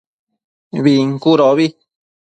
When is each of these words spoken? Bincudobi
Bincudobi 0.83 1.67